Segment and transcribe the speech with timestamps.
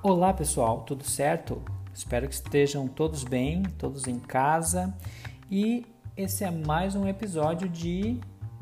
[0.00, 1.60] Olá pessoal, tudo certo?
[1.92, 4.96] Espero que estejam todos bem, todos em casa.
[5.50, 5.84] E
[6.16, 8.16] esse é mais um episódio de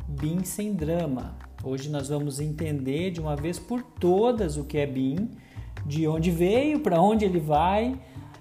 [0.09, 1.37] BIM sem drama.
[1.62, 5.30] Hoje nós vamos entender de uma vez por todas o que é BIM,
[5.85, 8.01] de onde veio, para onde ele vai.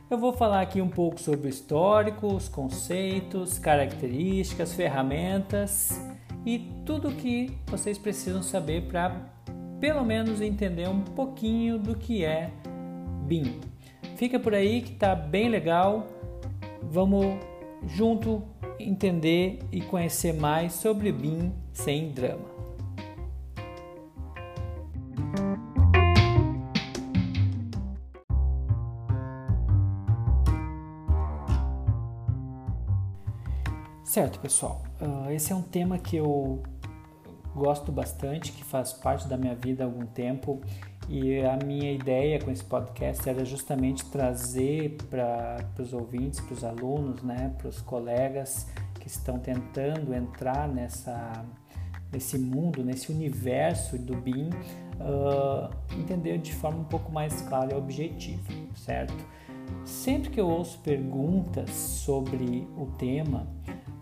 [0.10, 6.00] Eu vou falar aqui um pouco sobre o histórico, os conceitos, características, ferramentas
[6.46, 9.36] e tudo o que vocês precisam saber para
[9.82, 12.52] pelo menos entender um pouquinho do que é
[13.26, 13.60] BIM.
[14.16, 16.08] Fica por aí que tá bem legal.
[16.84, 17.38] Vamos
[17.88, 18.44] junto
[18.80, 22.56] entender e conhecer mais sobre BIM sem drama.
[34.04, 34.82] Certo, pessoal.
[35.02, 36.64] Uh, esse é um tema que eu
[37.54, 40.62] gosto bastante, que faz parte da minha vida há algum tempo
[41.08, 46.64] e a minha ideia com esse podcast era justamente trazer para os ouvintes, para os
[46.64, 48.68] alunos, né, para os colegas
[49.00, 51.46] que estão tentando entrar nessa,
[52.12, 57.78] nesse mundo, nesse universo do BIM, uh, entender de forma um pouco mais clara e
[57.78, 59.24] objetiva, certo?
[59.84, 63.48] Sempre que eu ouço perguntas sobre o tema,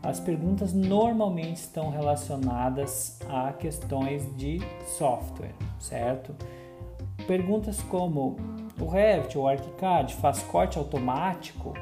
[0.01, 4.59] as perguntas normalmente estão relacionadas a questões de
[4.97, 6.35] software, certo?
[7.27, 8.35] Perguntas como
[8.79, 11.73] o Revit ou o ArchiCAD faz corte automático,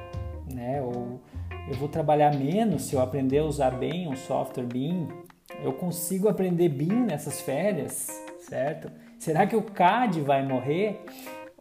[0.54, 0.82] né?
[0.82, 1.20] Ou
[1.68, 5.08] eu vou trabalhar menos se eu aprender a usar bem um software BIM?
[5.64, 8.08] Eu consigo aprender BIM nessas férias,
[8.40, 8.92] certo?
[9.18, 11.04] Será que o CAD vai morrer?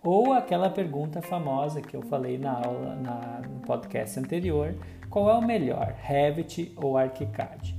[0.03, 4.75] Ou aquela pergunta famosa que eu falei na aula, na, no podcast anterior,
[5.11, 7.75] qual é o melhor, Revit ou ArchiCAD?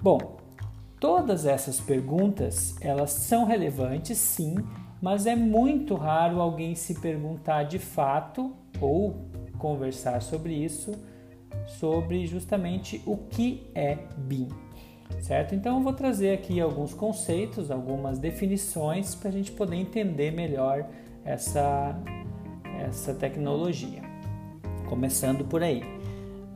[0.00, 0.38] Bom,
[0.98, 4.54] todas essas perguntas, elas são relevantes sim,
[5.00, 9.24] mas é muito raro alguém se perguntar de fato ou
[9.58, 10.92] conversar sobre isso,
[11.66, 14.48] sobre justamente o que é BIM,
[15.20, 15.54] certo?
[15.54, 20.86] Então eu vou trazer aqui alguns conceitos, algumas definições para a gente poder entender melhor
[21.24, 21.98] essa,
[22.80, 24.02] essa tecnologia.
[24.88, 25.82] Começando por aí.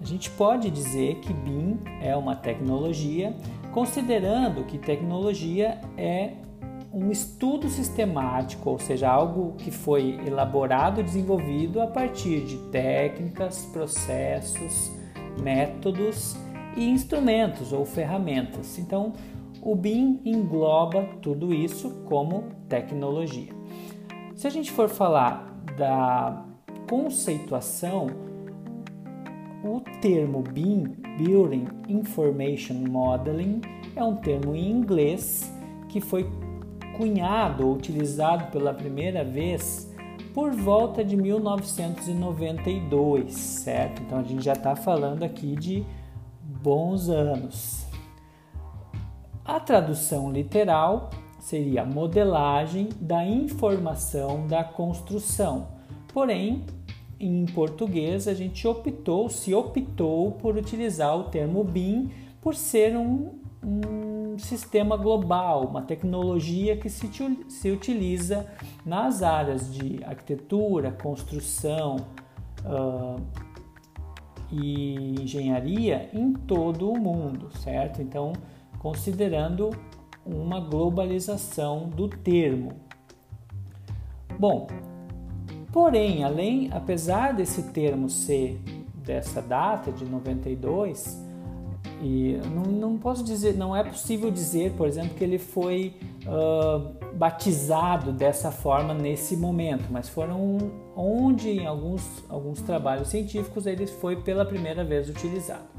[0.01, 3.35] A gente pode dizer que BIM é uma tecnologia,
[3.73, 6.33] considerando que tecnologia é
[6.95, 13.67] um estudo sistemático, ou seja, algo que foi elaborado e desenvolvido a partir de técnicas,
[13.73, 14.93] processos,
[15.43, 16.37] métodos
[16.77, 18.79] e instrumentos ou ferramentas.
[18.79, 19.13] Então,
[19.61, 23.53] o BIM engloba tudo isso como tecnologia.
[24.37, 26.45] Se a gente for falar da
[26.89, 28.07] conceituação,
[29.65, 33.63] o termo BIM, Building Information Modeling,
[33.97, 35.53] é um termo em inglês
[35.89, 36.29] que foi
[36.97, 39.89] cunhado utilizado pela primeira vez
[40.33, 44.03] por volta de 1992, certo?
[44.03, 45.85] Então a gente já está falando aqui de
[46.43, 47.87] bons anos.
[49.45, 55.69] A tradução literal seria modelagem da informação da construção.
[56.13, 56.65] Porém,
[57.21, 63.39] em português a gente optou, se optou por utilizar o termo BIM por ser um,
[63.63, 67.09] um um sistema global, uma tecnologia que se,
[67.49, 68.47] se utiliza
[68.85, 71.97] nas áreas de arquitetura, construção
[72.65, 73.21] uh,
[74.51, 78.03] e engenharia em todo o mundo, certo?
[78.03, 78.33] Então,
[78.81, 79.71] considerando
[80.27, 82.73] uma globalização do termo.
[84.39, 84.67] Bom,
[85.73, 88.61] porém, além, apesar desse termo ser
[88.97, 91.24] dessa data de 92,
[92.03, 95.95] e não, não posso dizer, não é possível dizer, por exemplo, que ele foi
[96.27, 100.59] uh, batizado dessa forma nesse momento, mas foram
[100.97, 105.73] onde em alguns, alguns trabalhos científicos ele foi pela primeira vez utilizado.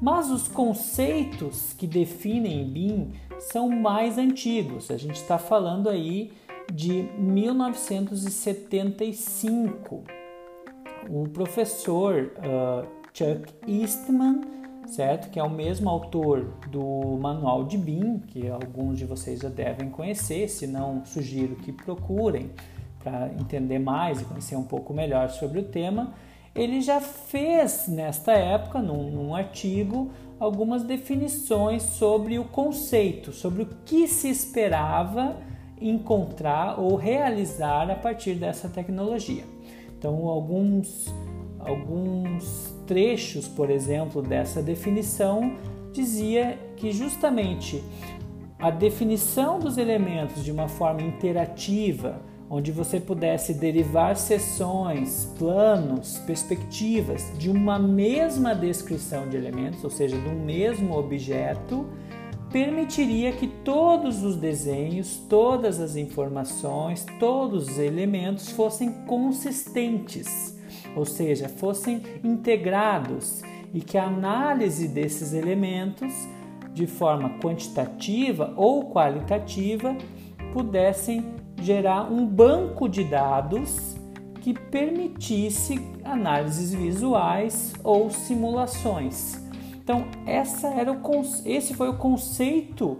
[0.00, 4.90] Mas os conceitos que definem BIM são mais antigos.
[4.90, 6.32] A gente está falando aí
[6.72, 10.02] de 1975.
[11.08, 14.40] O professor uh, Chuck Eastman
[14.92, 15.30] certo?
[15.30, 19.88] Que é o mesmo autor do Manual de BIM, que alguns de vocês já devem
[19.88, 22.50] conhecer, se não sugiro que procurem
[23.02, 26.12] para entender mais e conhecer um pouco melhor sobre o tema.
[26.54, 33.68] Ele já fez nesta época, num, num artigo, algumas definições sobre o conceito, sobre o
[33.86, 35.36] que se esperava
[35.80, 39.44] encontrar ou realizar a partir dessa tecnologia.
[39.96, 41.06] Então, alguns,
[41.58, 45.56] alguns trechos, por exemplo, dessa definição
[45.92, 47.82] dizia que justamente
[48.58, 57.32] a definição dos elementos de uma forma interativa, onde você pudesse derivar seções, planos, perspectivas
[57.38, 61.86] de uma mesma descrição de elementos, ou seja, um mesmo objeto,
[62.50, 70.60] permitiria que todos os desenhos, todas as informações, todos os elementos fossem consistentes,
[70.96, 73.42] ou seja, fossem integrados
[73.72, 76.12] e que a análise desses elementos
[76.72, 79.96] de forma quantitativa ou qualitativa
[80.52, 81.24] pudessem
[81.60, 83.96] gerar um banco de dados
[84.40, 89.40] que permitisse análises visuais ou simulações.
[89.82, 90.98] Então, essa era o,
[91.44, 92.98] esse foi o conceito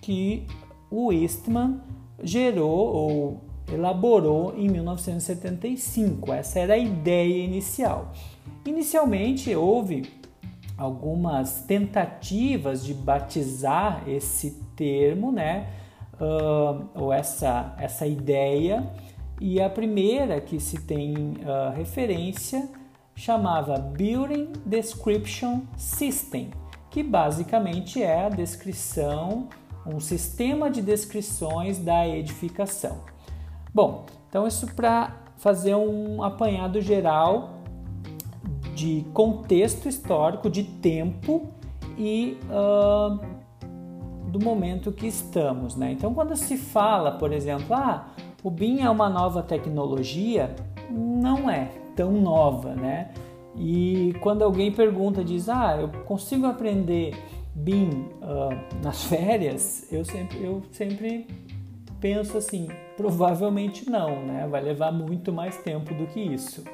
[0.00, 0.46] que
[0.90, 1.80] o Eastman
[2.22, 3.40] gerou ou
[3.72, 6.32] elaborou em 1975.
[6.32, 8.12] Essa era a ideia inicial.
[8.66, 10.08] Inicialmente houve
[10.76, 15.68] algumas tentativas de batizar esse termo, né?
[16.22, 18.86] uh, ou essa, essa ideia,
[19.40, 22.68] e a primeira que se tem uh, referência
[23.14, 26.50] chamava Building Description System,
[26.90, 29.48] que basicamente é a descrição,
[29.84, 33.11] um sistema de descrições da edificação.
[33.74, 37.62] Bom, então isso para fazer um apanhado geral
[38.74, 41.48] de contexto histórico, de tempo
[41.96, 43.18] e uh,
[44.30, 45.92] do momento que estamos, né?
[45.92, 48.08] Então, quando se fala, por exemplo, ah,
[48.42, 50.54] o BIM é uma nova tecnologia,
[50.90, 53.10] não é tão nova, né?
[53.56, 57.14] E quando alguém pergunta, diz, ah, eu consigo aprender
[57.54, 57.88] BIM
[58.22, 61.26] uh, nas férias, eu sempre, eu sempre
[62.00, 64.46] penso assim, provavelmente não, né?
[64.48, 66.64] Vai levar muito mais tempo do que isso,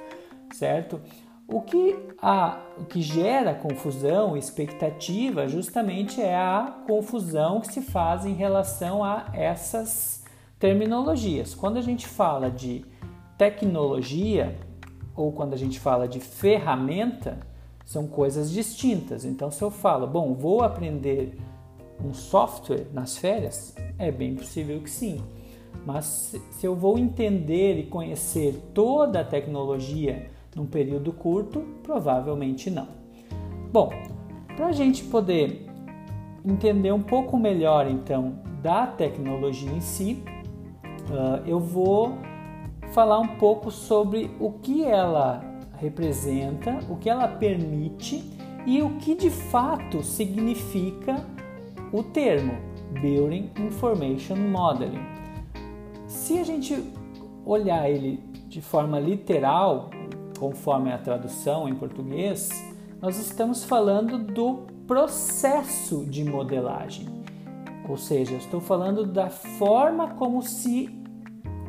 [0.53, 1.01] certo?
[1.47, 8.27] O que, a, o que gera confusão expectativa justamente é a confusão que se faz
[8.27, 10.25] em relação a essas
[10.59, 11.55] terminologias.
[11.55, 12.85] Quando a gente fala de
[13.39, 14.59] tecnologia
[15.17, 17.39] ou quando a gente fala de ferramenta,
[17.85, 19.25] são coisas distintas.
[19.25, 21.39] Então, se eu falo, bom, vou aprender
[22.05, 25.25] um software nas férias, é bem possível que sim.
[25.87, 31.61] Mas se eu vou entender e conhecer toda a tecnologia, num período curto?
[31.83, 32.89] Provavelmente não.
[33.73, 33.91] Bom,
[34.57, 35.67] para a gente poder
[36.45, 40.23] entender um pouco melhor então da tecnologia em si,
[41.11, 42.19] uh, eu vou
[42.93, 45.43] falar um pouco sobre o que ela
[45.77, 48.25] representa, o que ela permite
[48.67, 51.25] e o que de fato significa
[51.93, 52.55] o termo
[53.01, 55.18] Building Information Modeling.
[56.09, 56.75] Se a gente
[57.45, 58.17] olhar ele
[58.49, 59.91] de forma literal,
[60.39, 62.49] conforme a tradução em português,
[62.99, 67.07] nós estamos falando do processo de modelagem.
[67.87, 70.89] Ou seja, estou falando da forma como se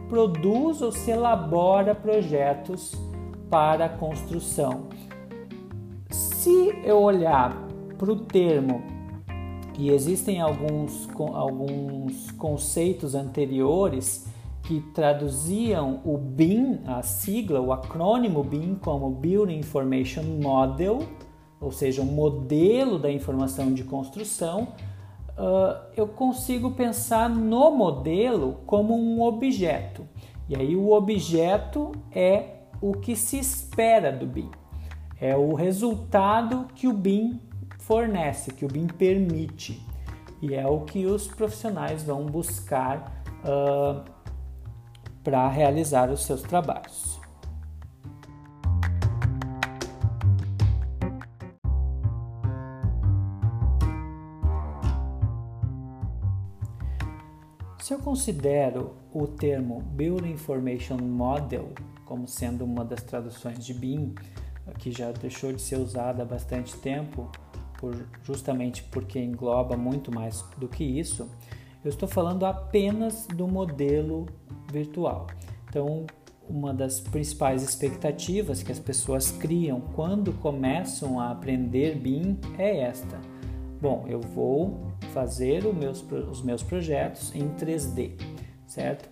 [0.08, 2.94] produz ou se elabora projetos
[3.50, 4.88] para a construção.
[6.10, 8.82] Se eu olhar para o termo,
[9.78, 14.29] e existem alguns, alguns conceitos anteriores
[14.70, 21.00] que traduziam o BIM, a sigla, o acrônimo BIM, como Building Information Model,
[21.60, 24.74] ou seja, um modelo da informação de construção,
[25.30, 30.08] uh, eu consigo pensar no modelo como um objeto.
[30.48, 34.52] E aí o objeto é o que se espera do BIM,
[35.20, 37.42] é o resultado que o BIM
[37.80, 39.84] fornece, que o BIM permite,
[40.44, 43.24] e é o que os profissionais vão buscar.
[43.40, 44.19] Uh,
[45.24, 47.20] para realizar os seus trabalhos.
[57.82, 61.74] Se eu considero o termo Building Information Model
[62.06, 64.16] como sendo uma das traduções de BIM,
[64.80, 67.32] que já deixou de ser usada há bastante tempo,
[67.80, 71.30] por, justamente porque engloba muito mais do que isso,
[71.84, 74.26] eu estou falando apenas do modelo
[74.72, 75.28] virtual.
[75.70, 76.06] Então,
[76.50, 83.20] uma das principais expectativas que as pessoas criam quando começam a aprender BIM é esta.
[83.80, 88.20] Bom, eu vou fazer meus, os meus projetos em 3D,
[88.66, 89.10] certo?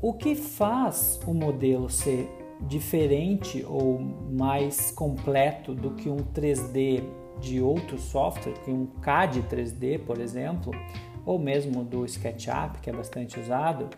[0.00, 2.28] O que faz o modelo ser
[2.60, 7.02] diferente ou mais completo do que um 3D
[7.40, 10.72] de outro software, que um CAD 3D, por exemplo,
[11.24, 13.88] ou mesmo do SketchUp, que é bastante usado,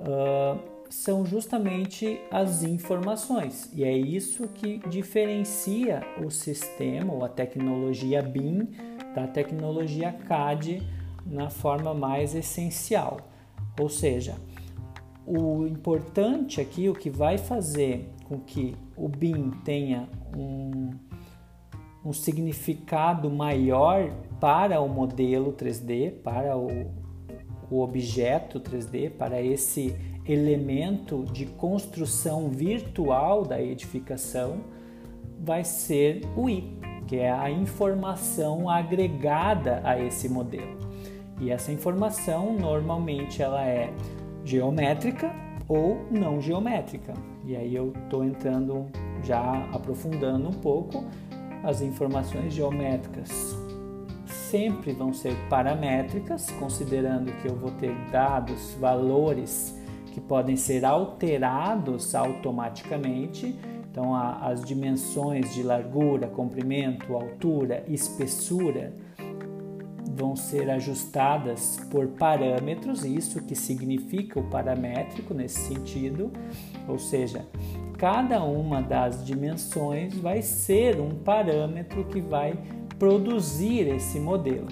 [0.00, 0.58] uh,
[0.90, 3.70] são justamente as informações.
[3.74, 8.68] E é isso que diferencia o sistema ou a tecnologia BIM
[9.14, 10.82] da tecnologia CAD
[11.24, 13.18] na forma mais essencial.
[13.80, 14.36] Ou seja,
[15.26, 20.90] o importante aqui, o que vai fazer com que o BIM tenha um,
[22.06, 26.86] um significado maior para o modelo 3D, para o,
[27.68, 34.60] o objeto 3D, para esse elemento de construção virtual da edificação,
[35.40, 40.78] vai ser o I, que é a informação agregada a esse modelo.
[41.40, 43.92] E essa informação normalmente ela é
[44.44, 45.34] geométrica
[45.68, 47.14] ou não geométrica.
[47.44, 48.86] E aí eu estou entrando
[49.24, 51.04] já aprofundando um pouco
[51.66, 53.56] as informações geométricas.
[54.26, 59.76] Sempre vão ser paramétricas, considerando que eu vou ter dados, valores
[60.12, 63.58] que podem ser alterados automaticamente
[63.96, 68.92] então, as dimensões de largura, comprimento, altura, espessura
[70.14, 76.30] vão ser ajustadas por parâmetros, isso que significa o paramétrico nesse sentido,
[76.86, 77.46] ou seja,
[77.96, 82.58] cada uma das dimensões vai ser um parâmetro que vai
[82.98, 84.68] produzir esse modelo.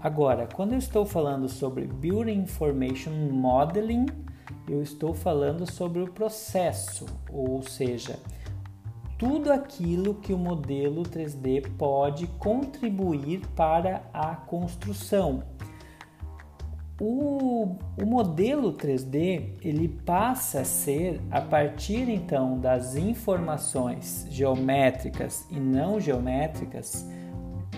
[0.00, 4.06] Agora, quando eu estou falando sobre Building Information Modeling,
[4.68, 8.18] eu estou falando sobre o processo, ou seja,
[9.18, 15.42] tudo aquilo que o modelo 3D pode contribuir para a construção.
[17.00, 25.60] O, o, modelo 3D ele passa a ser, a partir então das informações geométricas e
[25.60, 27.06] não geométricas,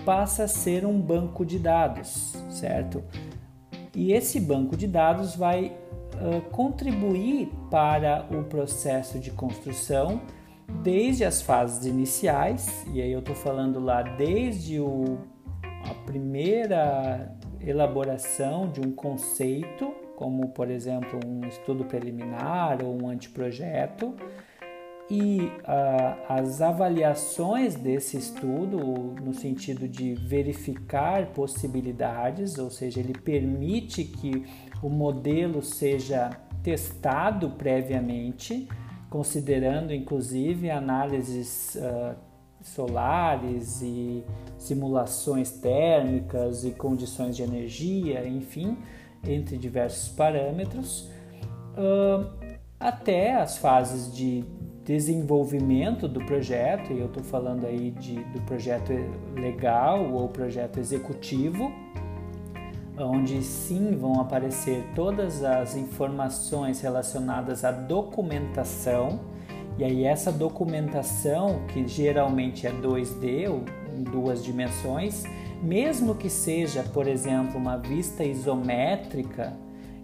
[0.05, 3.03] passa a ser um banco de dados, certo?
[3.95, 5.67] E esse banco de dados vai
[6.15, 10.21] uh, contribuir para o processo de construção
[10.83, 15.19] desde as fases iniciais, e aí eu estou falando lá desde o,
[15.89, 24.15] a primeira elaboração de um conceito, como por exemplo um estudo preliminar ou um anteprojeto,
[25.09, 34.05] e uh, as avaliações desse estudo, no sentido de verificar possibilidades, ou seja, ele permite
[34.05, 34.45] que
[34.81, 36.29] o modelo seja
[36.63, 38.69] testado previamente,
[39.11, 42.15] considerando inclusive análises uh,
[42.61, 44.23] solares e
[44.57, 48.77] simulações térmicas e condições de energia, enfim,
[49.27, 51.09] entre diversos parâmetros,
[51.75, 52.25] uh,
[52.79, 54.45] até as fases de
[54.85, 58.93] desenvolvimento do projeto, e eu estou falando aí de, do projeto
[59.35, 61.69] legal ou projeto executivo,
[63.01, 69.19] onde sim vão aparecer todas as informações relacionadas à documentação,
[69.77, 73.63] e aí essa documentação, que geralmente é 2D ou
[73.97, 75.23] em duas dimensões,
[75.61, 79.53] mesmo que seja, por exemplo, uma vista isométrica,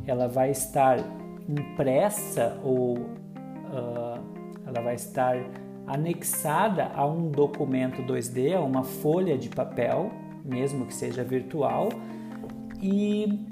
[0.06, 1.00] ela vai estar
[1.48, 4.20] impressa ou uh,
[4.66, 5.38] ela vai estar
[5.86, 10.12] anexada a um documento 2D, a uma folha de papel,
[10.44, 11.89] mesmo que seja virtual,
[12.81, 13.48] e,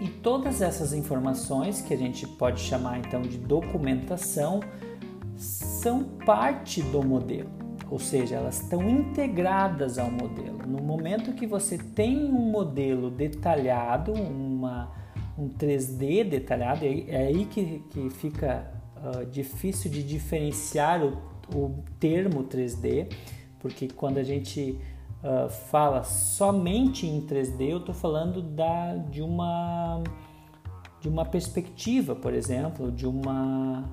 [0.00, 4.60] e todas essas informações que a gente pode chamar então de documentação
[5.36, 7.50] são parte do modelo,
[7.90, 10.58] ou seja, elas estão integradas ao modelo.
[10.66, 14.90] No momento que você tem um modelo detalhado, uma,
[15.38, 21.18] um 3D detalhado, é aí que, que fica uh, difícil de diferenciar o,
[21.54, 23.12] o, termo 3D,
[23.58, 24.78] porque quando a gente
[25.24, 30.02] uh, fala somente em 3D, eu estou falando da, de, uma,
[31.00, 33.84] de uma perspectiva, por exemplo, de uma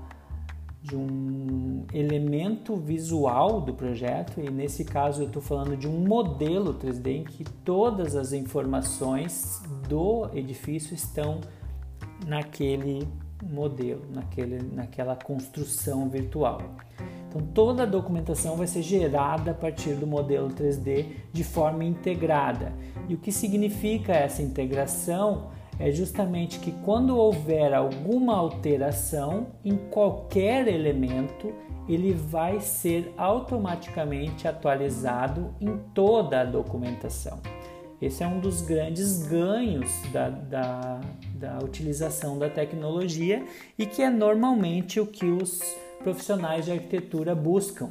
[0.84, 6.74] de um elemento visual do projeto e nesse caso eu estou falando de um modelo
[6.74, 11.40] 3D em que todas as informações do edifício estão
[12.26, 13.08] naquele
[13.44, 16.62] modelo, naquele, naquela construção virtual.
[17.32, 22.74] Então, toda a documentação vai ser gerada a partir do modelo 3D de forma integrada.
[23.08, 30.68] E o que significa essa integração é justamente que quando houver alguma alteração em qualquer
[30.68, 31.54] elemento,
[31.88, 37.40] ele vai ser automaticamente atualizado em toda a documentação.
[38.02, 41.02] Esse é um dos grandes ganhos da, da,
[41.36, 43.46] da utilização da tecnologia
[43.78, 45.62] e que é normalmente o que os
[46.02, 47.90] profissionais de arquitetura buscam,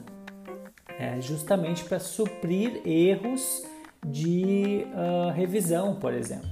[0.98, 3.64] é justamente para suprir erros
[4.06, 6.48] de uh, revisão, por exemplo.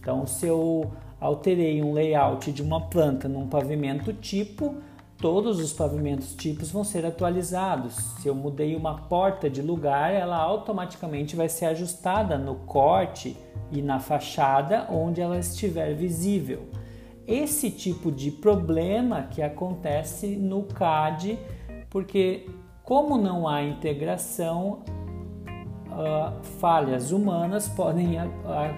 [0.00, 0.90] Então, se eu
[1.20, 4.76] alterei um layout de uma planta num pavimento tipo,
[5.18, 7.94] todos os pavimentos tipos vão ser atualizados.
[8.20, 13.36] Se eu mudei uma porta de lugar, ela automaticamente vai ser ajustada no corte
[13.70, 16.66] e na fachada onde ela estiver visível.
[17.30, 21.38] Esse tipo de problema que acontece no CAD,
[21.88, 22.50] porque
[22.82, 24.82] como não há integração,
[25.86, 28.18] uh, falhas humanas podem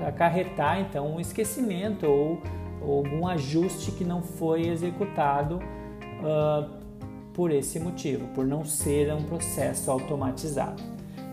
[0.07, 2.43] acarretar então um esquecimento ou,
[2.83, 6.69] ou algum ajuste que não foi executado uh,
[7.33, 10.83] por esse motivo, por não ser um processo automatizado.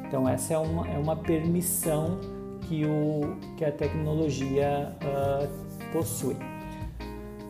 [0.07, 2.17] Então essa é uma, é uma permissão
[2.61, 6.37] que, o, que a tecnologia uh, possui.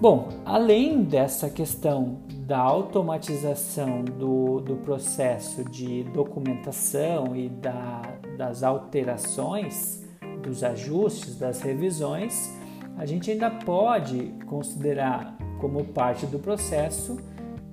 [0.01, 8.01] Bom, além dessa questão da automatização do, do processo de documentação e da,
[8.37, 10.07] das alterações,
[10.41, 12.57] dos ajustes, das revisões,
[12.97, 17.17] a gente ainda pode considerar como parte do processo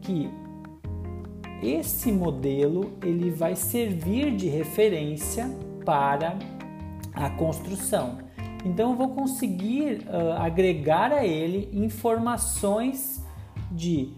[0.00, 0.28] que
[1.62, 5.48] esse modelo ele vai servir de referência
[5.84, 6.36] para
[7.14, 8.25] a construção.
[8.66, 13.24] Então eu vou conseguir uh, agregar a ele informações
[13.70, 14.12] de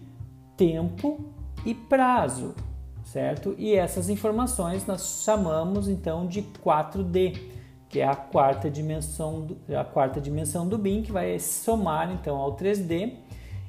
[0.57, 1.23] tempo
[1.63, 2.55] e prazo,
[3.03, 3.53] certo?
[3.59, 7.39] E essas informações nós chamamos então de 4D,
[7.87, 12.35] que é a quarta dimensão do, a quarta dimensão do BIM que vai somar então
[12.35, 13.13] ao 3D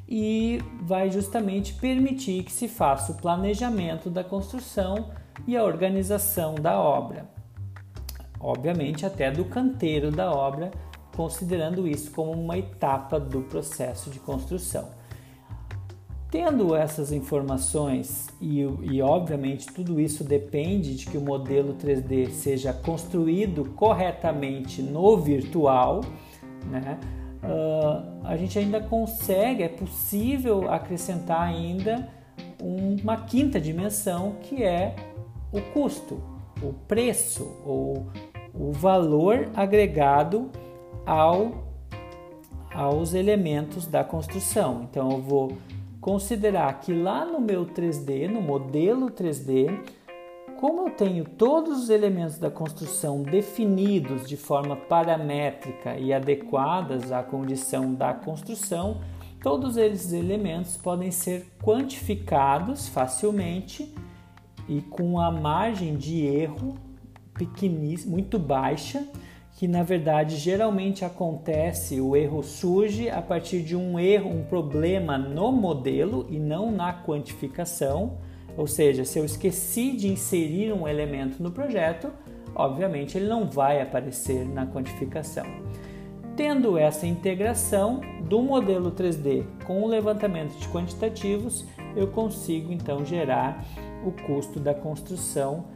[0.08, 5.10] e vai justamente permitir que se faça o planejamento da construção
[5.46, 7.39] e a organização da obra.
[8.40, 10.70] Obviamente, até do canteiro da obra,
[11.14, 14.88] considerando isso como uma etapa do processo de construção.
[16.30, 22.73] Tendo essas informações, e, e obviamente tudo isso depende de que o modelo 3D seja
[22.73, 26.02] construído corretamente no virtual,
[26.70, 26.99] né?
[27.42, 32.09] uh, a gente ainda consegue, é possível acrescentar ainda
[32.62, 34.94] uma quinta dimensão que é
[35.52, 36.23] o custo,
[36.62, 38.06] o preço ou
[38.54, 40.50] o valor agregado
[41.06, 41.65] ao,
[42.75, 44.86] aos elementos da construção.
[44.91, 45.52] Então eu vou
[46.00, 49.78] considerar que lá no meu 3D, no modelo 3D,
[50.60, 57.23] como eu tenho todos os elementos da construção definidos de forma paramétrica e adequadas à
[57.23, 59.00] condição da construção,
[59.43, 63.95] todos esses elementos podem ser quantificados facilmente
[64.69, 66.75] e com a margem de erro
[67.46, 69.06] pequeníssima, muito baixa,
[69.56, 75.18] que na verdade geralmente acontece, o erro surge a partir de um erro, um problema
[75.18, 78.18] no modelo e não na quantificação
[78.56, 82.10] ou seja, se eu esqueci de inserir um elemento no projeto,
[82.54, 85.46] obviamente ele não vai aparecer na quantificação.
[86.36, 93.64] Tendo essa integração do modelo 3D com o levantamento de quantitativos, eu consigo então gerar
[94.04, 95.66] o custo da construção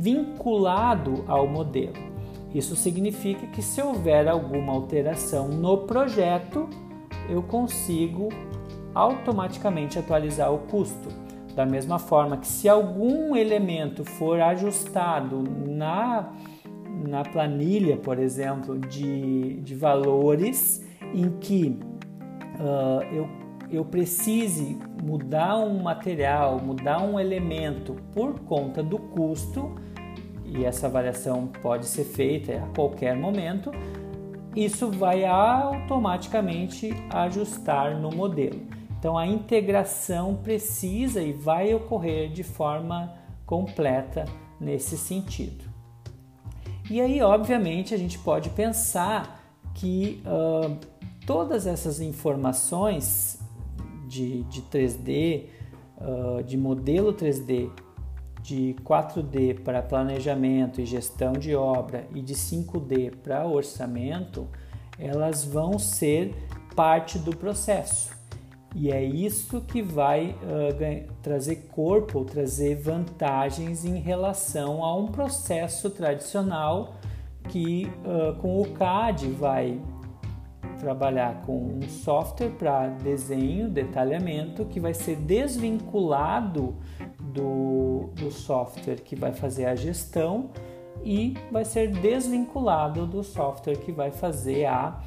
[0.00, 2.10] vinculado ao modelo.
[2.54, 6.68] Isso significa que se houver alguma alteração no projeto,
[7.28, 8.30] eu consigo
[8.94, 11.08] automaticamente atualizar o custo.
[11.54, 16.32] Da mesma forma que se algum elemento for ajustado na,
[17.06, 20.84] na planilha, por exemplo, de, de valores,
[21.14, 21.78] em que
[22.58, 23.28] uh, eu,
[23.70, 29.74] eu precise mudar um material, mudar um elemento por conta do custo,
[30.50, 33.70] e essa variação pode ser feita a qualquer momento,
[34.54, 38.60] isso vai automaticamente ajustar no modelo.
[38.98, 43.14] Então a integração precisa e vai ocorrer de forma
[43.46, 44.24] completa
[44.60, 45.64] nesse sentido.
[46.90, 49.40] E aí, obviamente, a gente pode pensar
[49.74, 50.76] que uh,
[51.24, 53.38] todas essas informações
[54.08, 55.44] de, de 3D,
[55.96, 57.70] uh, de modelo 3D,
[58.42, 64.48] de 4D para planejamento e gestão de obra e de 5D para orçamento,
[64.98, 66.34] elas vão ser
[66.74, 68.18] parte do processo.
[68.74, 75.90] E é isso que vai uh, trazer corpo, trazer vantagens em relação a um processo
[75.90, 76.94] tradicional
[77.48, 79.80] que uh, com o CAD vai
[80.78, 86.76] trabalhar com um software para desenho, detalhamento, que vai ser desvinculado
[87.32, 90.50] do, do software que vai fazer a gestão
[91.04, 95.00] e vai ser desvinculado do software que vai fazer a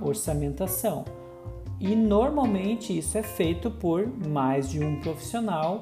[0.00, 1.04] orçamentação.
[1.80, 5.80] E normalmente isso é feito por mais de um profissional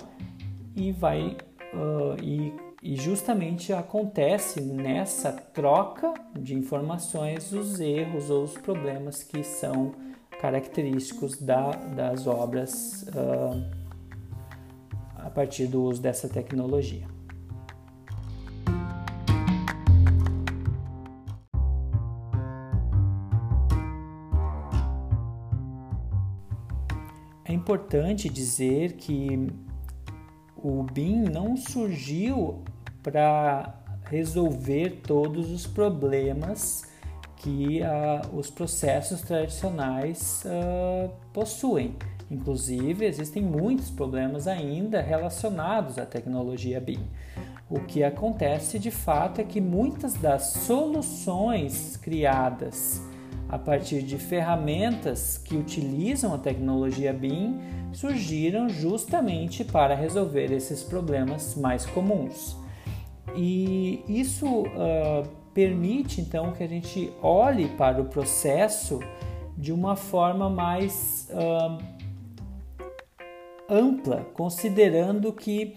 [0.75, 1.37] e vai
[1.75, 9.45] uh, e, e justamente acontece nessa troca de informações os erros ou os problemas que
[9.45, 9.93] são
[10.41, 13.82] característicos da, das obras uh,
[15.33, 17.07] partir do uso dessa tecnologia.
[27.45, 29.49] É importante dizer que
[30.57, 32.63] o BIM não surgiu
[33.03, 36.85] para resolver todos os problemas
[37.37, 41.97] que uh, os processos tradicionais uh, possuem.
[42.33, 47.05] Inclusive, existem muitos problemas ainda relacionados à tecnologia BIM.
[47.69, 53.03] O que acontece de fato é que muitas das soluções criadas
[53.51, 57.61] a partir de ferramentas que utilizam a tecnologia BIM
[57.93, 62.57] surgiram justamente para resolver esses problemas mais comuns.
[63.37, 69.01] E isso uh, permite então que a gente olhe para o processo
[69.55, 72.02] de uma forma mais uh,
[73.73, 75.77] ampla, considerando que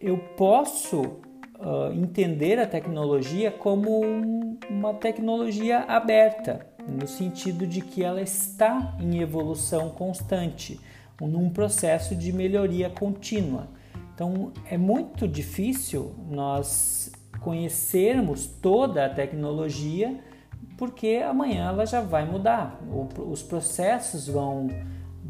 [0.00, 8.02] eu posso uh, entender a tecnologia como um, uma tecnologia aberta, no sentido de que
[8.02, 10.80] ela está em evolução constante,
[11.20, 13.68] num processo de melhoria contínua.
[14.14, 20.18] Então é muito difícil nós conhecermos toda a tecnologia,
[20.78, 22.80] porque amanhã ela já vai mudar,
[23.18, 24.68] os processos vão,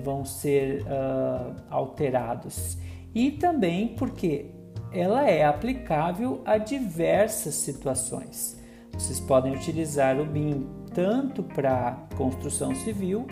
[0.01, 2.79] vão ser uh, alterados.
[3.15, 4.51] E também porque
[4.93, 8.59] ela é aplicável a diversas situações.
[8.93, 13.27] Vocês podem utilizar o BIM tanto para construção civil,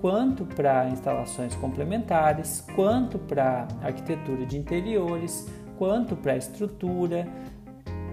[0.00, 7.26] quanto para instalações complementares, quanto para arquitetura de interiores, quanto para estrutura,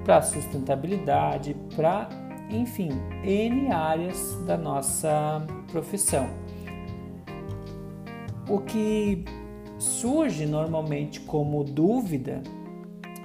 [0.03, 2.07] para sustentabilidade, para,
[2.49, 2.89] enfim,
[3.23, 5.41] N áreas da nossa
[5.71, 6.29] profissão.
[8.49, 9.23] O que
[9.77, 12.41] surge normalmente como dúvida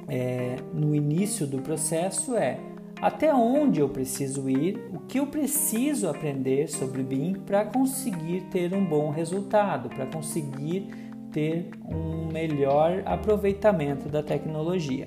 [0.06, 2.60] é, no início do processo é
[3.00, 8.74] até onde eu preciso ir, o que eu preciso aprender sobre BIM para conseguir ter
[8.74, 10.88] um bom resultado, para conseguir
[11.32, 15.06] ter um melhor aproveitamento da tecnologia.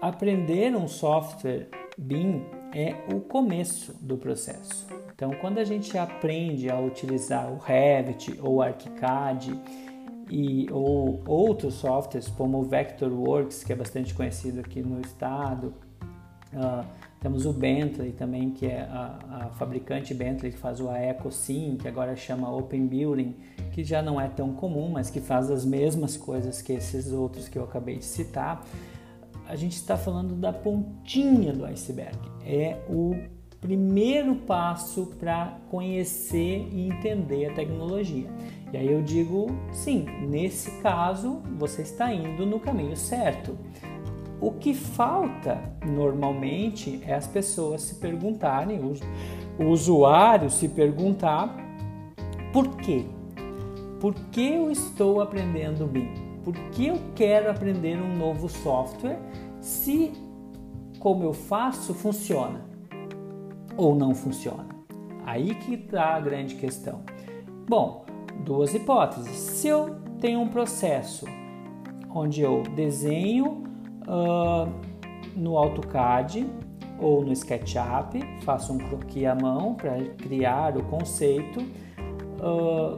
[0.00, 2.42] Aprender um software BIM
[2.74, 5.03] é o começo do processo.
[5.14, 9.56] Então, quando a gente aprende a utilizar o Revit ou ArchiCAD
[10.28, 15.72] e, ou outros softwares como o Vectorworks, que é bastante conhecido aqui no estado,
[16.52, 16.84] uh,
[17.20, 21.86] temos o Bentley também, que é a, a, fabricante Bentley que faz o AecoSim, que
[21.86, 23.36] agora chama Open Building,
[23.70, 27.48] que já não é tão comum, mas que faz as mesmas coisas que esses outros
[27.48, 28.64] que eu acabei de citar
[29.46, 32.18] a gente está falando da pontinha do iceberg.
[32.44, 33.14] É o
[33.64, 38.28] primeiro passo para conhecer e entender a tecnologia.
[38.70, 43.56] E aí eu digo, sim, nesse caso você está indo no caminho certo.
[44.38, 48.80] O que falta normalmente é as pessoas se perguntarem,
[49.58, 51.56] o usuário se perguntar
[52.52, 53.06] por quê?
[53.98, 56.12] Por que eu estou aprendendo BIM?
[56.44, 59.18] Por que eu quero aprender um novo software
[59.58, 60.12] se
[60.98, 62.73] como eu faço funciona
[63.76, 64.66] ou não funciona?
[65.26, 67.02] Aí que está a grande questão.
[67.68, 68.04] Bom,
[68.44, 69.36] duas hipóteses.
[69.36, 71.26] Se eu tenho um processo
[72.14, 73.64] onde eu desenho
[74.06, 74.70] uh,
[75.34, 76.46] no AutoCAD
[76.98, 82.96] ou no SketchUp, faço um croquis à mão para criar o conceito, uh,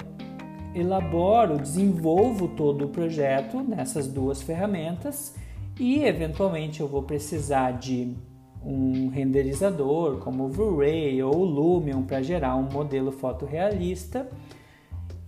[0.75, 5.35] elaboro, desenvolvo todo o projeto nessas duas ferramentas
[5.81, 8.15] e eventualmente eu vou precisar de
[8.67, 14.29] um renderizador como o V-Ray ou o Lumion para gerar um modelo fotorrealista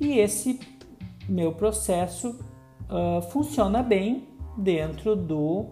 [0.00, 0.58] e esse
[1.28, 2.30] meu processo
[2.90, 5.66] uh, funciona bem dentro do,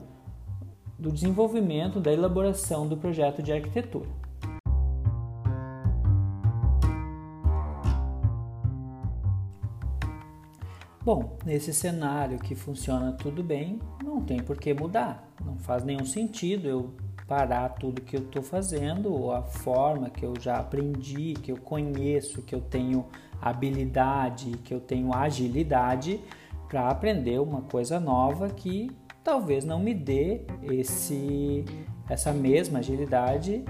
[0.96, 4.09] do desenvolvimento, da elaboração do projeto de arquitetura.
[11.05, 15.29] Bom, nesse cenário que funciona tudo bem, não tem por que mudar.
[15.44, 20.34] Não faz nenhum sentido eu parar tudo que eu estou fazendo, a forma que eu
[20.40, 23.06] já aprendi, que eu conheço, que eu tenho
[23.40, 26.20] habilidade, que eu tenho agilidade
[26.68, 28.90] para aprender uma coisa nova que
[29.22, 31.64] talvez não me dê esse
[32.08, 33.64] essa mesma agilidade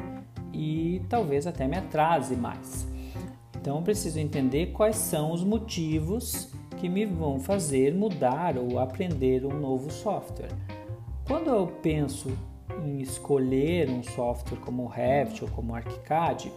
[0.53, 2.87] e talvez até me atrase mais.
[3.59, 9.47] Então eu preciso entender quais são os motivos que me vão fazer mudar ou aprender
[9.47, 10.53] um novo software.
[11.27, 12.31] Quando eu penso
[12.85, 16.53] em escolher um software como o Revit ou como o ArchiCAD,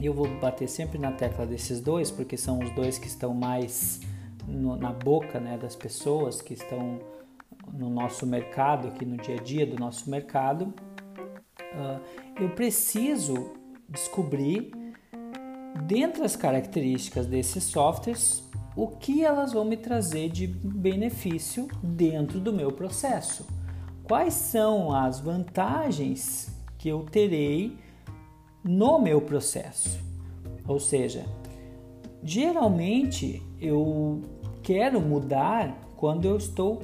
[0.00, 4.00] eu vou bater sempre na tecla desses dois, porque são os dois que estão mais
[4.46, 7.00] no, na boca né, das pessoas que estão
[7.72, 10.72] no nosso mercado, aqui no dia a dia do nosso mercado,
[11.60, 12.00] uh,
[12.40, 13.54] eu preciso
[13.88, 14.70] descobrir,
[15.86, 18.44] dentre as características desses softwares,
[18.76, 23.46] o que elas vão me trazer de benefício dentro do meu processo.
[24.06, 27.76] Quais são as vantagens que eu terei
[28.62, 29.98] no meu processo?
[30.68, 31.24] Ou seja,
[32.22, 34.22] geralmente eu
[34.62, 36.82] quero mudar quando eu estou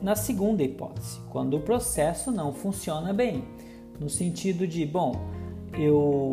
[0.00, 3.44] na segunda hipótese, quando o processo não funciona bem,
[3.98, 5.12] no sentido de, bom,
[5.72, 6.30] eu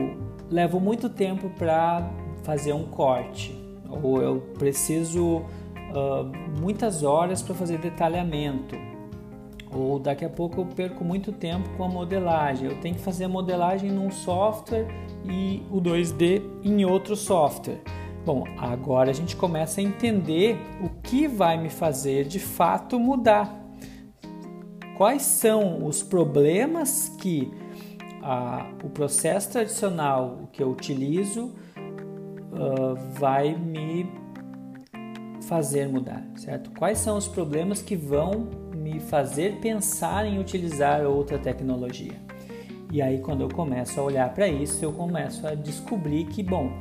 [0.50, 2.08] levo muito tempo para
[2.44, 3.56] fazer um corte,
[4.04, 8.76] ou eu preciso uh, muitas horas para fazer detalhamento,
[9.72, 13.26] ou daqui a pouco eu perco muito tempo com a modelagem, eu tenho que fazer
[13.26, 14.88] a modelagem num software
[15.24, 17.82] e o 2D em outro software.
[18.26, 23.58] Bom, agora a gente começa a entender o que vai me fazer de fato mudar.
[24.98, 27.52] Quais são os problemas que
[28.22, 31.46] ah, o processo tradicional que eu utilizo
[32.52, 34.06] uh, vai me
[35.48, 36.70] fazer mudar, certo?
[36.72, 38.50] Quais são os problemas que vão
[38.90, 42.20] me fazer pensar em utilizar outra tecnologia?
[42.92, 46.72] E aí, quando eu começo a olhar para isso, eu começo a descobrir que, bom,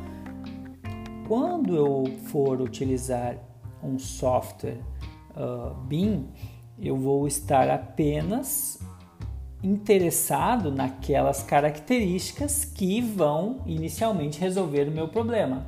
[1.26, 3.36] quando eu for utilizar
[3.82, 4.80] um software
[5.36, 6.28] uh, BIM,
[6.80, 8.80] eu vou estar apenas
[9.62, 15.66] interessado naquelas características que vão inicialmente resolver o meu problema.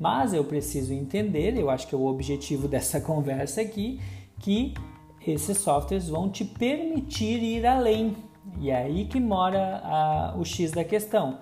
[0.00, 4.00] Mas eu preciso entender, eu acho que é o objetivo dessa conversa aqui,
[4.38, 4.72] que
[5.26, 8.16] esses softwares vão te permitir ir além.
[8.60, 11.38] E é aí que mora a, o X da questão.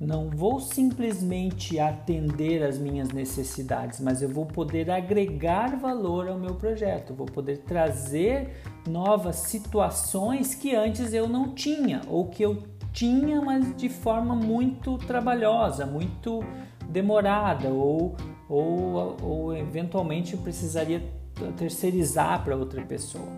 [0.00, 6.56] Não vou simplesmente atender as minhas necessidades, mas eu vou poder agregar valor ao meu
[6.56, 8.56] projeto, vou poder trazer
[8.88, 14.98] novas situações que antes eu não tinha ou que eu tinha, mas de forma muito
[14.98, 16.42] trabalhosa, muito
[16.88, 18.16] demorada ou,
[18.48, 21.00] ou, ou eventualmente precisaria
[21.50, 23.28] terceirizar para outra pessoa.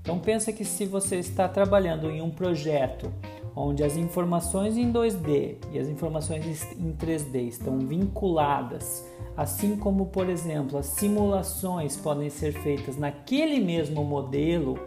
[0.00, 3.12] Então pensa que se você está trabalhando em um projeto
[3.54, 10.28] onde as informações em 2D e as informações em 3D estão vinculadas, assim como, por
[10.28, 14.78] exemplo, as simulações podem ser feitas naquele mesmo modelo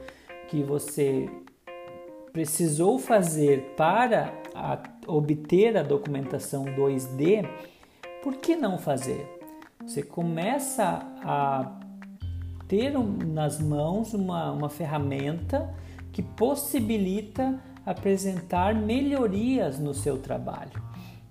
[0.50, 1.30] que você
[2.34, 7.48] precisou fazer para a, obter a documentação 2D,
[8.22, 9.26] por que não fazer?
[9.86, 11.80] Você começa a
[12.68, 12.92] ter
[13.26, 15.74] nas mãos uma, uma ferramenta
[16.12, 20.82] que possibilita apresentar melhorias no seu trabalho.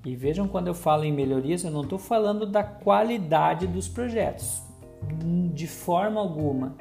[0.04, 4.62] E vejam, quando eu falo em melhorias, eu não estou falando da qualidade dos projetos,
[5.54, 6.76] de forma alguma.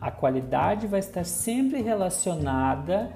[0.00, 3.12] A qualidade vai estar sempre relacionada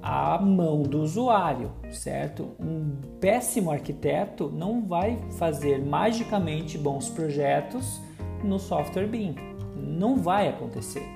[0.00, 2.56] à mão do usuário, certo?
[2.58, 8.00] Um péssimo arquiteto não vai fazer magicamente bons projetos
[8.42, 9.51] no software BIM.
[9.76, 11.06] Não vai acontecer.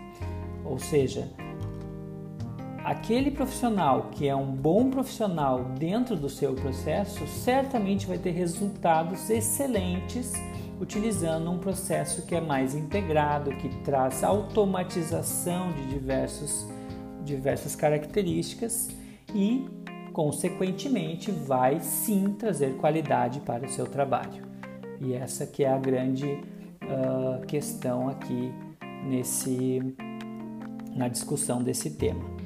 [0.64, 1.29] Ou seja,
[2.85, 9.29] aquele profissional que é um bom profissional dentro do seu processo certamente vai ter resultados
[9.31, 10.33] excelentes
[10.81, 16.66] utilizando um processo que é mais integrado, que traz automatização de diversos,
[17.25, 18.88] diversas características
[19.35, 19.66] e,
[20.12, 24.45] consequentemente, vai sim trazer qualidade para o seu trabalho.
[25.01, 26.40] E essa que é a grande
[26.83, 28.53] uh, questão aqui
[29.05, 29.81] nesse,
[30.95, 32.37] na discussão desse tema.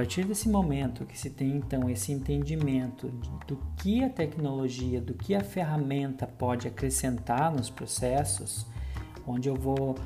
[0.00, 3.08] partir desse momento que se tem então esse entendimento
[3.46, 8.64] do que a tecnologia, do que a ferramenta pode acrescentar nos processos,
[9.26, 9.98] onde eu vou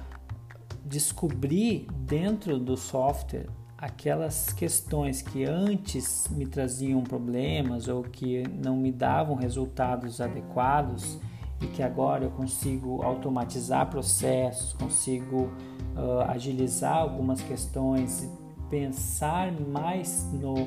[0.85, 3.47] descobrir dentro do software
[3.85, 11.19] aquelas questões que antes me traziam problemas ou que não me davam resultados adequados
[11.61, 15.51] e que agora eu consigo automatizar processos, consigo
[15.97, 18.27] uh, agilizar algumas questões
[18.71, 20.67] pensar mais no,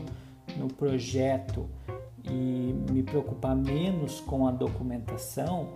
[0.56, 1.68] no projeto
[2.24, 5.70] e me preocupar menos com a documentação,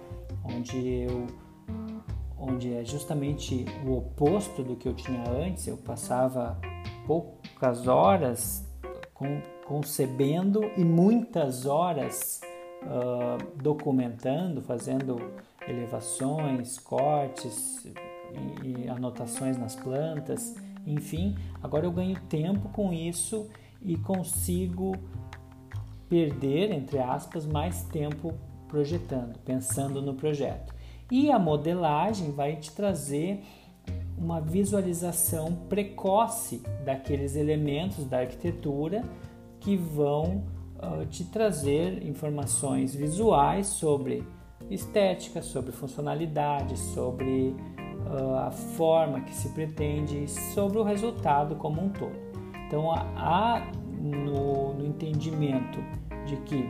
[0.43, 1.25] onde eu
[2.37, 6.59] onde é justamente o oposto do que eu tinha antes, eu passava
[7.11, 8.65] poucas horas
[9.13, 12.41] com, concebendo e muitas horas
[12.83, 15.17] uh, documentando, fazendo
[15.67, 17.85] elevações, cortes
[18.63, 23.49] e, e anotações nas plantas enfim, agora eu ganho tempo com isso
[23.81, 24.95] e consigo
[26.09, 28.33] perder, entre aspas, mais tempo
[28.67, 30.73] projetando, pensando no projeto.
[31.09, 33.43] E a modelagem vai te trazer
[34.21, 39.03] uma visualização precoce daqueles elementos da arquitetura
[39.59, 40.43] que vão
[40.77, 44.23] uh, te trazer informações visuais sobre
[44.69, 47.55] estética, sobre funcionalidade, sobre
[48.05, 52.19] uh, a forma que se pretende, sobre o resultado como um todo.
[52.67, 55.79] Então, há no, no entendimento
[56.25, 56.69] de que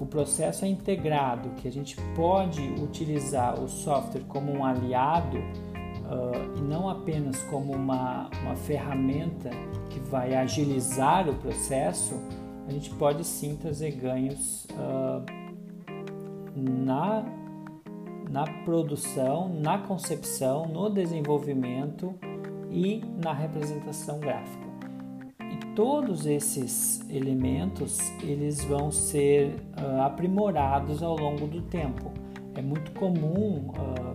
[0.00, 5.38] o processo é integrado, que a gente pode utilizar o software como um aliado
[6.08, 9.50] uh, e não apenas como uma, uma ferramenta
[9.90, 12.14] que vai agilizar o processo,
[12.66, 15.24] a gente pode sim trazer ganhos uh,
[16.54, 17.24] na,
[18.30, 22.14] na produção, na concepção, no desenvolvimento
[22.70, 24.68] e na representação gráfica.
[25.40, 32.12] E todos esses elementos eles vão ser uh, aprimorados ao longo do tempo.
[32.54, 34.07] É muito comum uh,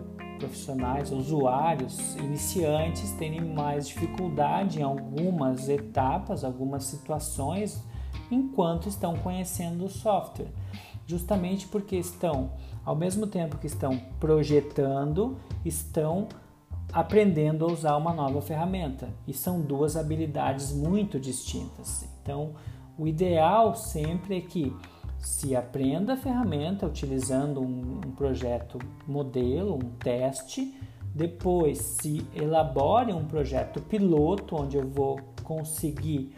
[0.43, 7.81] profissionais, usuários, iniciantes terem mais dificuldade em algumas etapas, algumas situações,
[8.29, 10.51] enquanto estão conhecendo o software,
[11.07, 12.51] justamente porque estão,
[12.83, 16.27] ao mesmo tempo que estão projetando, estão
[16.91, 19.09] aprendendo a usar uma nova ferramenta.
[19.27, 22.07] E são duas habilidades muito distintas.
[22.21, 22.51] Então,
[22.97, 24.75] o ideal sempre é que
[25.23, 30.77] se aprenda a ferramenta utilizando um, um projeto modelo, um teste,
[31.15, 36.35] depois se elabore um projeto piloto onde eu vou conseguir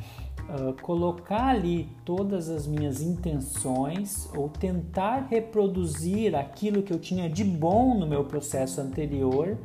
[0.50, 7.44] uh, colocar ali todas as minhas intenções ou tentar reproduzir aquilo que eu tinha de
[7.44, 9.58] bom no meu processo anterior,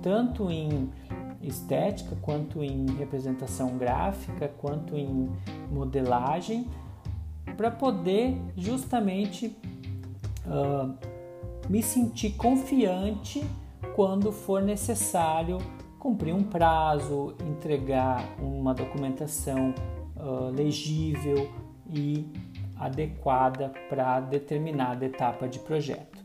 [0.00, 0.88] tanto em
[1.42, 5.28] estética, quanto em representação gráfica, quanto em
[5.70, 6.66] modelagem
[7.54, 9.56] para poder justamente
[10.46, 10.94] uh,
[11.68, 13.44] me sentir confiante
[13.94, 15.58] quando for necessário
[15.98, 19.74] cumprir um prazo, entregar uma documentação
[20.16, 21.50] uh, legível
[21.90, 22.26] e
[22.76, 26.22] adequada para determinada etapa de projeto.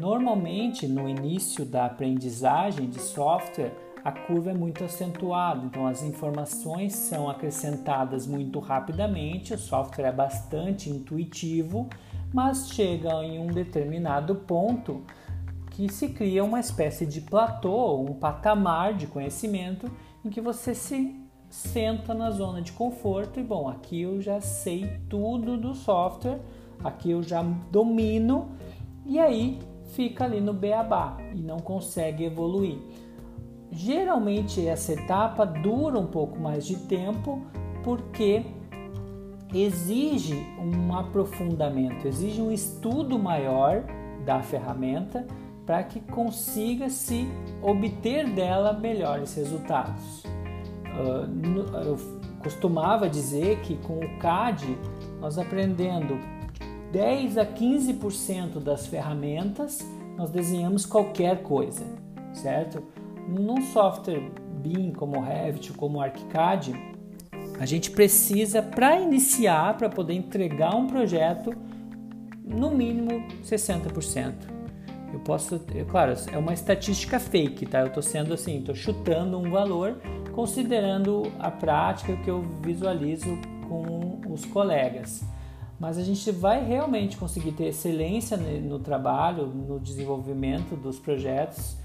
[0.00, 3.72] Normalmente, no início da aprendizagem de software,
[4.04, 10.12] a curva é muito acentuada, então as informações são acrescentadas muito rapidamente, o software é
[10.12, 11.88] bastante intuitivo,
[12.32, 15.02] mas chega em um determinado ponto
[15.70, 19.90] que se cria uma espécie de platô, um patamar de conhecimento
[20.24, 21.16] em que você se
[21.48, 26.40] senta na zona de conforto e bom, aqui eu já sei tudo do software,
[26.82, 28.52] aqui eu já domino
[29.04, 29.58] e aí
[29.92, 32.78] fica ali no beabá e não consegue evoluir.
[33.72, 37.42] Geralmente essa etapa dura um pouco mais de tempo
[37.84, 38.44] porque
[39.54, 43.84] exige um aprofundamento, exige um estudo maior
[44.24, 45.26] da ferramenta
[45.64, 47.28] para que consiga se
[47.62, 50.24] obter dela melhores resultados.
[50.86, 51.28] Ah,
[51.84, 51.96] eu
[52.42, 54.76] costumava dizer que com o CAD
[55.20, 56.18] nós aprendendo
[56.90, 61.84] 10 a 15% das ferramentas, nós desenhamos qualquer coisa,
[62.32, 62.82] certo?
[63.28, 64.30] Num software
[64.62, 66.74] BIM como Revit, como o ArchiCAD,
[67.58, 71.54] a gente precisa, para iniciar, para poder entregar um projeto,
[72.44, 74.34] no mínimo 60%.
[75.12, 77.80] Eu posso, é claro, é uma estatística fake, tá?
[77.80, 80.00] Eu estou sendo assim, estou chutando um valor,
[80.32, 85.24] considerando a prática que eu visualizo com os colegas.
[85.78, 91.76] Mas a gente vai realmente conseguir ter excelência no trabalho, no desenvolvimento dos projetos,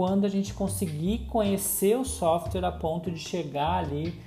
[0.00, 4.18] quando a gente conseguir conhecer o software a ponto de chegar ali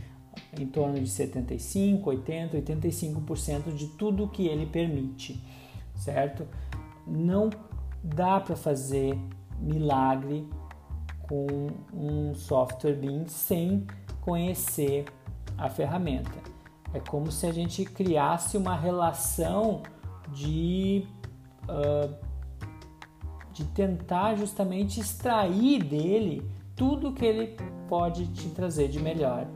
[0.55, 5.43] em torno de 75, 80, 85% de tudo que ele permite,
[5.95, 6.47] certo?
[7.07, 7.49] Não
[8.03, 9.17] dá para fazer
[9.59, 10.47] milagre
[11.23, 11.47] com
[11.91, 13.87] um software BIM sem
[14.21, 15.05] conhecer
[15.57, 16.37] a ferramenta.
[16.93, 19.81] É como se a gente criasse uma relação
[20.31, 21.07] de
[21.63, 22.32] uh,
[23.53, 26.41] de tentar justamente extrair dele
[26.75, 27.55] tudo que ele
[27.87, 29.47] pode te trazer de melhor.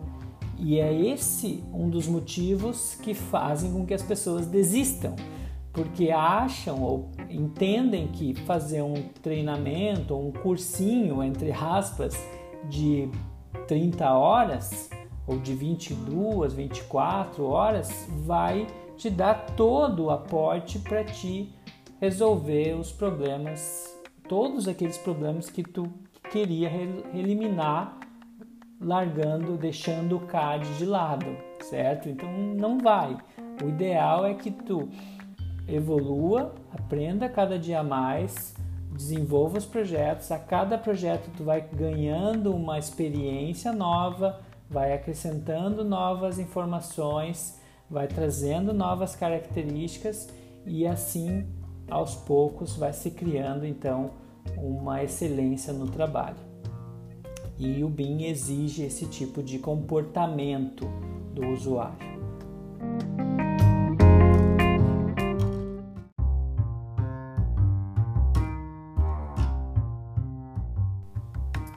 [0.60, 5.16] E é esse um dos motivos que fazem com que as pessoas desistam,
[5.72, 12.16] porque acham ou entendem que fazer um treinamento ou um cursinho, entre aspas,
[12.70, 13.10] de
[13.68, 14.90] 30 horas
[15.28, 21.54] ou de 22, 24 horas vai te dar todo o aporte para ti
[22.00, 25.92] resolver os problemas, todos aqueles problemas que tu
[26.32, 26.70] queria
[27.14, 28.00] eliminar
[28.80, 31.26] largando, deixando o CAD de lado,
[31.62, 32.08] certo?
[32.08, 33.18] Então não vai.
[33.64, 34.90] O ideal é que tu
[35.68, 38.56] evolua, aprenda cada dia mais,
[38.92, 44.40] desenvolva os projetos, a cada projeto tu vai ganhando uma experiência nova,
[44.70, 50.30] vai acrescentando novas informações, vai trazendo novas características
[50.66, 51.48] e assim
[51.90, 54.12] aos poucos vai se criando então
[54.58, 56.38] uma excelência no trabalho.
[57.58, 60.88] E o BIM exige esse tipo de comportamento
[61.34, 62.18] do usuário.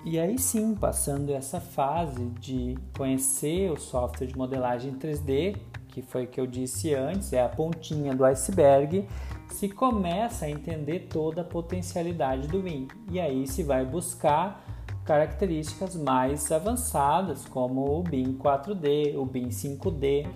[0.05, 5.57] E aí sim, passando essa fase de conhecer o software de modelagem 3D,
[5.87, 9.07] que foi o que eu disse antes, é a pontinha do iceberg,
[9.51, 12.89] se começa a entender toda a potencialidade do BIM.
[13.11, 14.65] E aí se vai buscar
[15.05, 20.27] características mais avançadas, como o BIM 4D, o BIM 5D,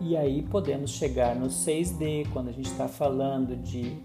[0.00, 3.98] e aí podemos chegar no 6D, quando a gente está falando de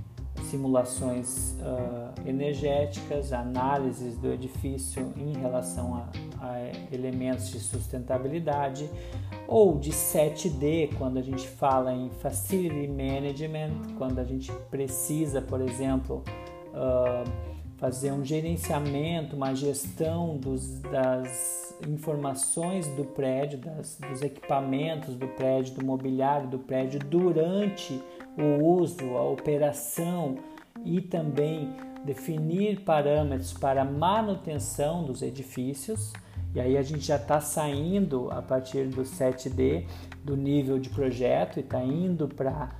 [0.49, 8.89] simulações uh, energéticas, análises do edifício em relação a, a, elementos de sustentabilidade,
[9.47, 15.61] ou de 7D, quando a gente fala em Facility Management, quando a gente precisa, por
[15.61, 16.23] exemplo,
[16.73, 25.27] uh, fazer um gerenciamento, uma gestão dos, das informações do prédio, das, dos equipamentos do
[25.27, 28.01] prédio, do mobiliário do prédio durante
[28.38, 30.38] o uso, a operação
[30.85, 31.75] e também
[32.05, 36.13] definir parâmetros para manutenção dos edifícios.
[36.53, 39.85] E aí a gente já está saindo a partir do 7D
[40.23, 42.71] do nível de projeto e está indo para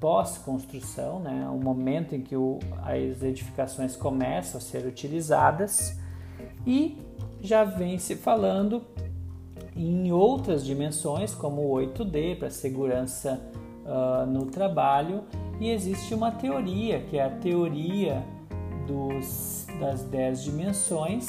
[0.00, 1.46] pós-construção, né?
[1.50, 5.98] o momento em que o, as edificações começam a ser utilizadas
[6.66, 6.96] e
[7.42, 8.82] já vem se falando
[9.76, 13.40] em outras dimensões como o 8D para segurança
[13.90, 15.24] uh, no trabalho
[15.58, 18.24] e existe uma teoria que é a teoria
[18.86, 21.28] dos, das 10 dimensões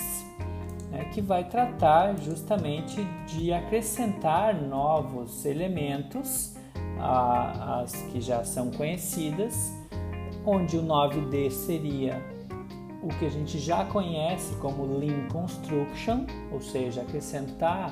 [0.92, 6.56] né, que vai tratar justamente de acrescentar novos elementos
[7.00, 9.74] às que já são conhecidas,
[10.46, 12.22] onde o 9D seria
[13.02, 17.92] o que a gente já conhece como Lean Construction, ou seja, acrescentar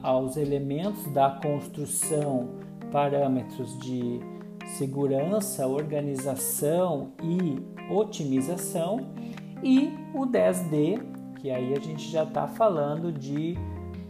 [0.00, 4.20] aos elementos da construção parâmetros de
[4.66, 7.58] segurança, organização e
[7.90, 9.08] otimização,
[9.62, 11.00] e o 10D,
[11.40, 13.56] que aí a gente já está falando de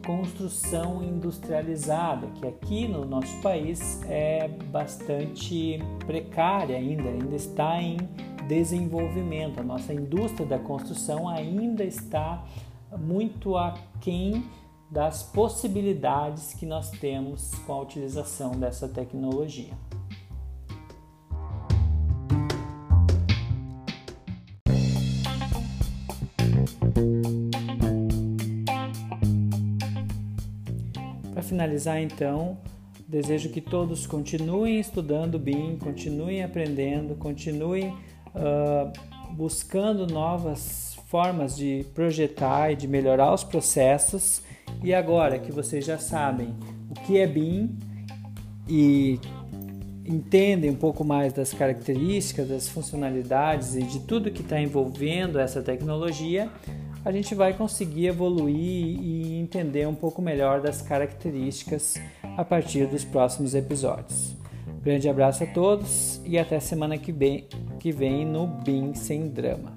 [0.05, 7.99] construção industrializada, que aqui no nosso país é bastante precária ainda, ainda está em
[8.47, 9.61] desenvolvimento.
[9.61, 12.43] A nossa indústria da construção ainda está
[12.99, 14.45] muito aquém
[14.91, 19.73] das possibilidades que nós temos com a utilização dessa tecnologia.
[31.35, 32.59] Para finalizar, então,
[33.07, 38.91] desejo que todos continuem estudando BIM, continuem aprendendo, continuem uh,
[39.35, 44.43] buscando novas formas de projetar e de melhorar os processos
[44.83, 46.55] e agora que vocês já sabem
[46.91, 47.77] o que é BIM
[48.69, 49.19] e
[50.07, 55.63] entendem um pouco mais das características, das funcionalidades e de tudo que está envolvendo essa
[55.63, 56.51] tecnologia,
[57.05, 62.01] a gente vai conseguir evoluir e entender um pouco melhor das características
[62.37, 64.37] a partir dos próximos episódios.
[64.83, 67.47] grande abraço a todos e até semana que vem,
[67.79, 69.77] que vem no BIM Sem Drama.